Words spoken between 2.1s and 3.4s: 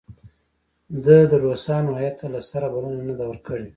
ته له سره بلنه نه ده